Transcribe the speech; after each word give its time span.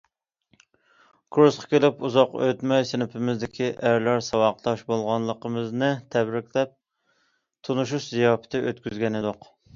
كۇرسقا 1.35 1.67
كېلىپ 1.73 1.99
ئۇزاق 2.09 2.33
ئۆتمەي، 2.47 2.85
سىنىپىمىزدىكى 2.93 3.67
ئەرلەر 3.91 4.25
ساۋاقداش 4.29 4.83
بولغانلىقىمىزنى 4.89 5.91
تەبرىكلەپ 6.17 6.75
تونۇشۇش 7.69 8.11
زىياپىتى 8.17 8.67
ئۆتكۈزگەنىدۇق. 8.67 9.51